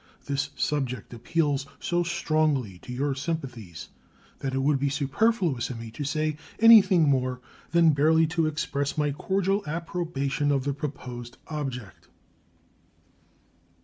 [0.25, 3.89] This subject appeals so strongly to your sympathies
[4.39, 7.39] that it would be superfluous in me to say anything more
[7.69, 12.07] than barely to express my cordial approbation of the proposed object.